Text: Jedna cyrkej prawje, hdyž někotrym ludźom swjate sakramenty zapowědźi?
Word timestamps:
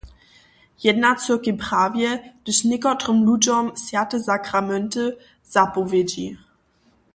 Jedna 0.83 1.09
cyrkej 1.23 1.53
prawje, 1.63 2.09
hdyž 2.41 2.57
někotrym 2.71 3.19
ludźom 3.29 3.65
swjate 3.81 4.17
sakramenty 4.29 5.05
zapowědźi? 5.53 6.27